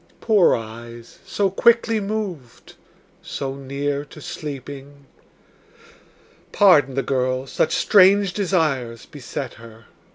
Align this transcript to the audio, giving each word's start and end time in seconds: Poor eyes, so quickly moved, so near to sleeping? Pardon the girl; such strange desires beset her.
Poor 0.19 0.55
eyes, 0.55 1.19
so 1.27 1.51
quickly 1.51 1.99
moved, 1.99 2.73
so 3.21 3.53
near 3.53 4.03
to 4.03 4.19
sleeping? 4.19 5.05
Pardon 6.51 6.95
the 6.95 7.03
girl; 7.03 7.45
such 7.45 7.75
strange 7.75 8.33
desires 8.33 9.05
beset 9.05 9.53
her. 9.61 9.85